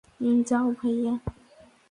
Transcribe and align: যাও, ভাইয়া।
যাও, 0.45 0.67
ভাইয়া। 0.71 1.13